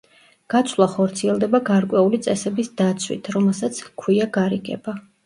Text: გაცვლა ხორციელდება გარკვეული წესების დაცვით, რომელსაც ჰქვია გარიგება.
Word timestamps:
გაცვლა 0.51 0.85
ხორციელდება 0.93 1.59
გარკვეული 1.67 2.19
წესების 2.27 2.71
დაცვით, 2.81 3.29
რომელსაც 3.37 3.83
ჰქვია 3.89 4.29
გარიგება. 4.41 4.97